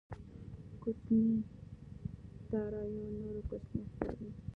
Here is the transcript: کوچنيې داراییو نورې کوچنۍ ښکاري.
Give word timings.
کوچنيې 0.81 1.35
داراییو 2.49 3.09
نورې 3.19 3.41
کوچنۍ 3.49 3.81
ښکاري. 3.89 4.27